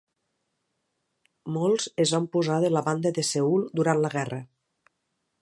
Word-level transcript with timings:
Molts 1.57 1.85
es 2.05 2.15
van 2.17 2.25
posar 2.37 2.57
de 2.65 2.73
la 2.73 2.85
banda 2.89 3.13
de 3.19 3.27
Seül 3.29 3.69
durant 3.83 4.03
la 4.07 4.13
guerra. 4.17 4.43